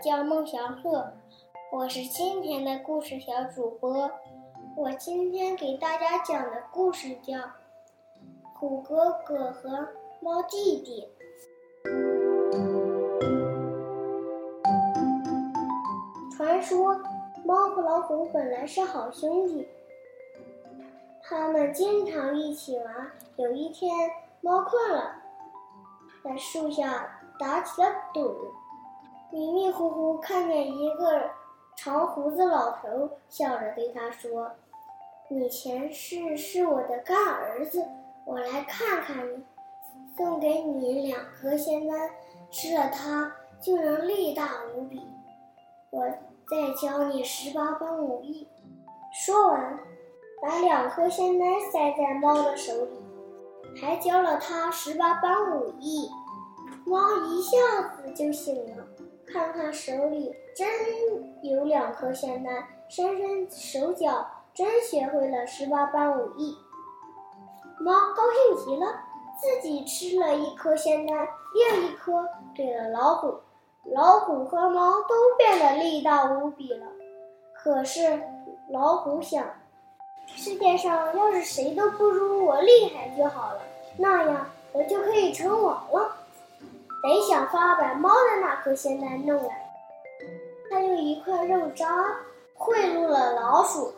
[0.00, 1.12] 叫孟小鹤，
[1.70, 4.10] 我是今天的故事小主播。
[4.74, 7.34] 我今天给大家讲的故事叫
[8.54, 9.86] 《虎哥哥和
[10.20, 11.06] 猫弟弟》。
[16.34, 16.98] 传说，
[17.44, 19.68] 猫和老虎本来是好兄弟，
[21.22, 23.12] 他们经常一起玩。
[23.36, 25.14] 有一天，猫困了，
[26.24, 28.34] 在树下打起了盹，
[29.32, 31.22] 迷迷糊糊看见一个
[31.76, 34.50] 长胡子老头，笑着对他说
[35.30, 37.84] ：“你前世是我的干儿子，
[38.24, 39.44] 我来看看你，
[40.16, 42.10] 送给你两颗仙丹，
[42.50, 45.00] 吃了它就能力大无比。
[45.90, 46.04] 我
[46.50, 48.48] 再教你十八般武艺。”
[49.14, 49.78] 说完，
[50.42, 53.00] 把两颗仙丹塞在猫的手里。
[53.80, 56.10] 还教了他十八般武艺，
[56.84, 56.98] 猫
[57.28, 58.84] 一下子就醒了，
[59.32, 60.68] 看看手里真
[61.42, 66.56] 有两颗仙丹，伸伸手脚，真学会了十八般武艺。
[67.78, 68.86] 猫高兴极了，
[69.40, 73.34] 自己吃了一颗仙丹，另一颗给了老虎，
[73.84, 76.86] 老虎和猫都变得力大无比了。
[77.54, 78.20] 可是
[78.70, 79.44] 老虎想。
[80.36, 83.60] 世界上要是谁都不如我厉害就好了，
[83.96, 86.16] 那样我就可以成王了。
[87.02, 89.72] 得想法把猫的那颗仙丹弄来。
[90.70, 91.86] 他用一块肉渣
[92.54, 93.92] 贿赂了老鼠。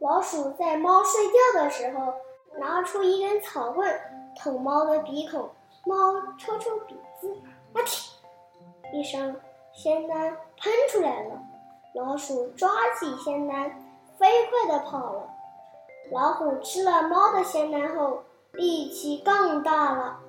[0.00, 2.14] 老鼠在猫睡觉的时候，
[2.58, 4.00] 拿出一根草棍
[4.40, 5.48] 捅猫的鼻孔。
[5.86, 7.34] 猫抽抽鼻子，
[7.74, 8.10] 啊嚏！
[8.92, 9.34] 一声，
[9.72, 11.40] 仙丹喷出来了。
[11.94, 12.68] 老鼠抓
[12.98, 13.70] 起仙丹。
[14.18, 15.30] 飞快地跑了。
[16.12, 20.19] 老虎吃了猫的仙丹后，力气更大了，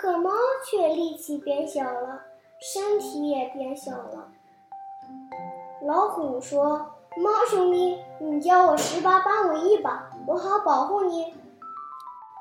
[0.00, 0.30] 可猫
[0.64, 2.22] 却力气变小了，
[2.60, 4.28] 身体也变小了。
[5.82, 6.86] 老虎说
[7.18, 11.34] ：“猫兄弟，你教我十八般武艺吧，我好保护你。”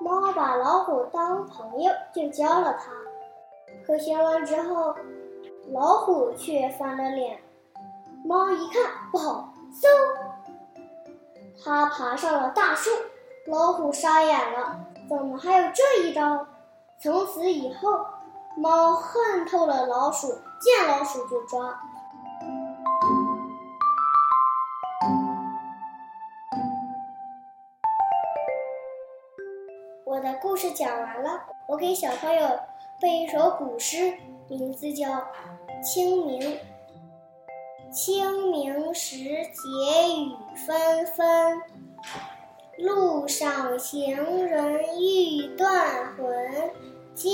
[0.00, 2.90] 猫把老虎当朋友，就教了它。
[3.86, 4.94] 可学完之后，
[5.72, 7.38] 老虎却翻了脸。
[8.24, 9.86] 猫一看不好，嗖！
[11.62, 12.88] 他爬上了大树，
[13.44, 16.46] 老虎傻眼了，怎么还有这一招？
[17.02, 18.06] 从此以后，
[18.56, 20.28] 猫恨透了老鼠，
[20.60, 21.76] 见老鼠就抓。
[30.04, 32.48] 我的故事讲完了，我给小朋友
[33.00, 35.08] 背一首古诗，名字叫
[35.82, 36.40] 《清明》。
[37.90, 39.68] 清明时节
[40.20, 41.60] 雨纷纷，
[42.78, 46.91] 路上行人欲断魂。
[47.14, 47.28] 借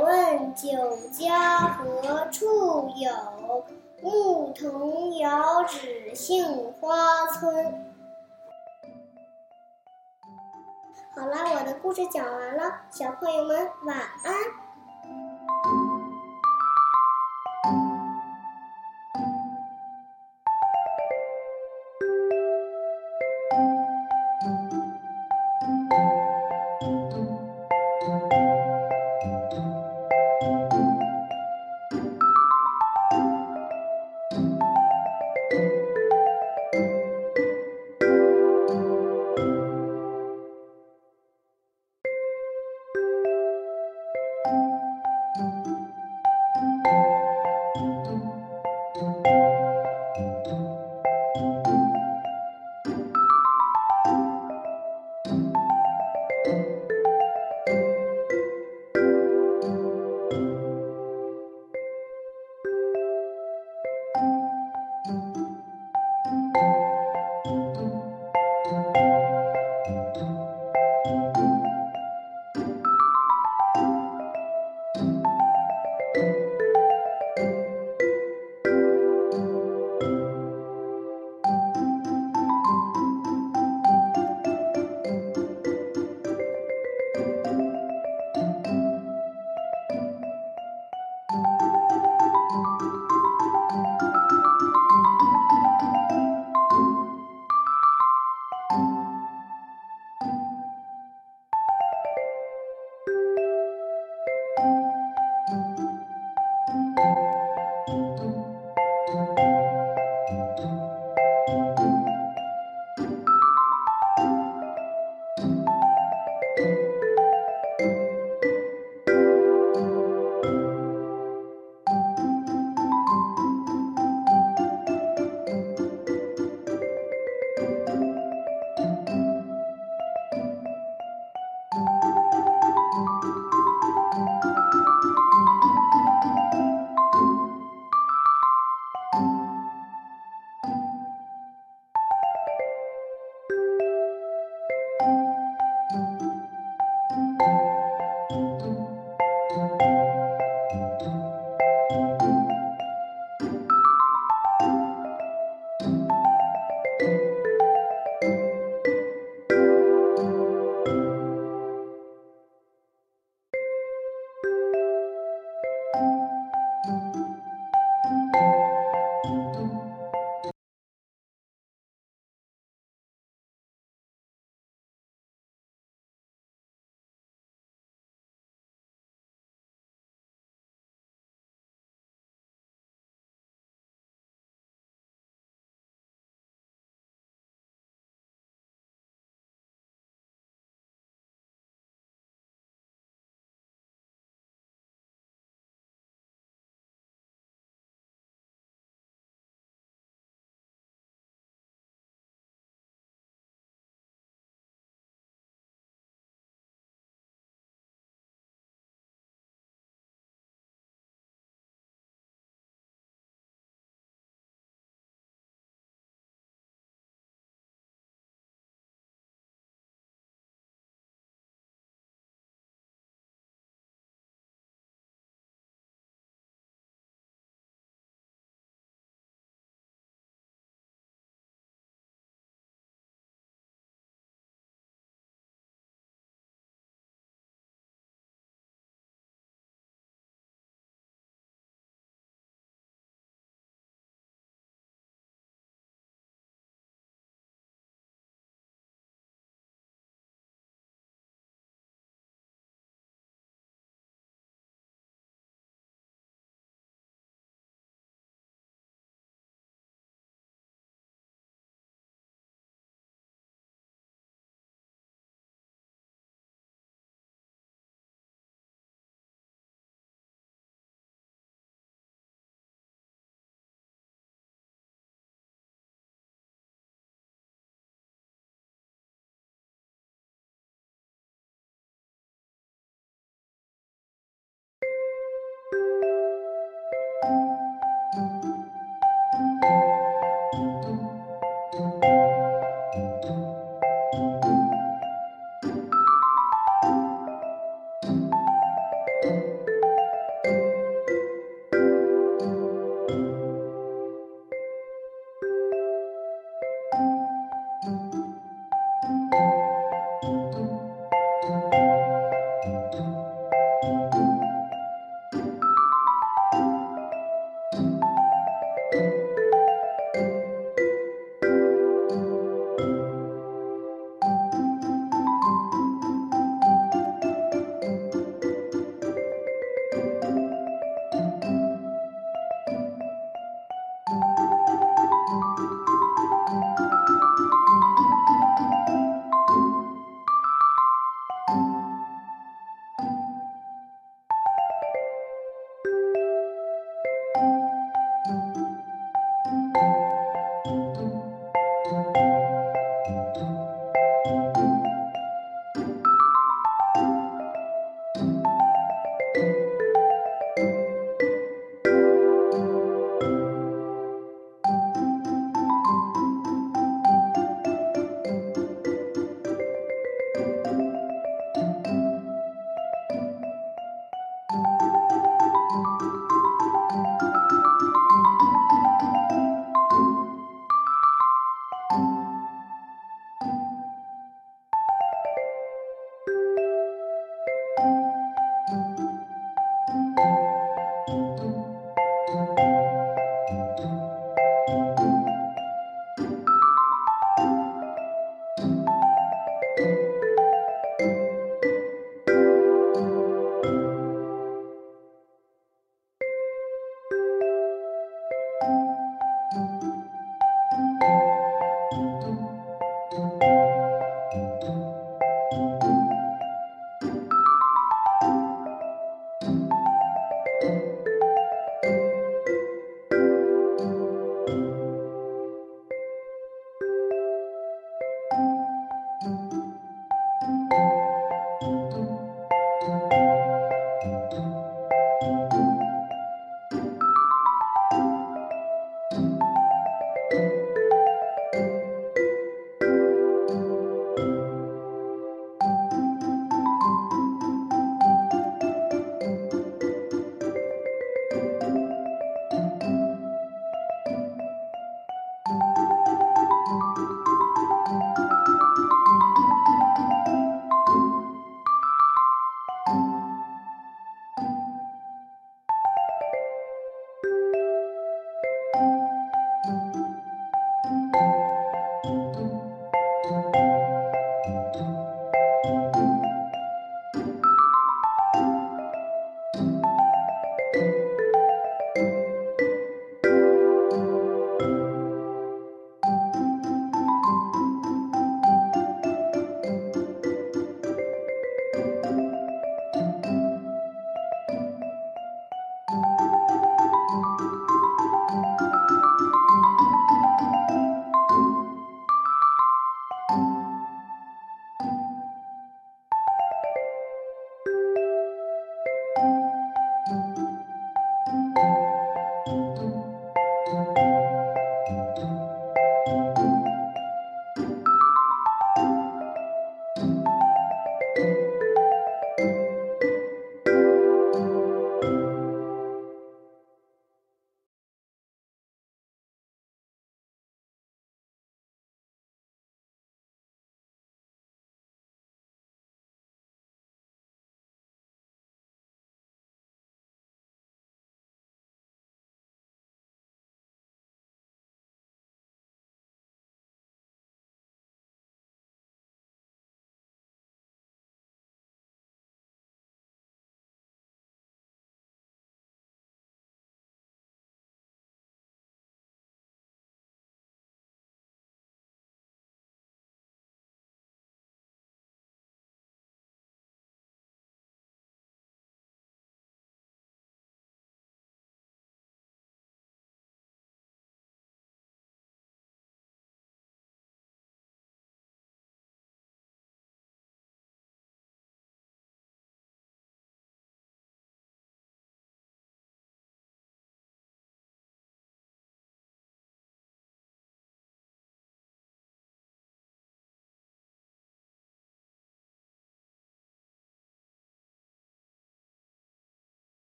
[0.00, 0.70] 问酒
[1.10, 3.64] 家何处有？
[4.02, 7.92] 牧童遥指杏花村。
[11.14, 14.61] 好啦，我的故事讲完了，小朋友们晚安。